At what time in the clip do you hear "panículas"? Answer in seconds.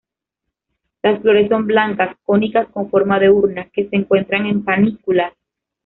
4.63-5.33